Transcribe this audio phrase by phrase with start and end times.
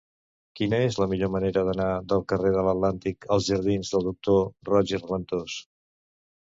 [0.59, 4.43] Quina és la millor manera d'anar del carrer de l'Atlàntic als jardins del Doctor
[4.73, 5.63] Roig i Raventós?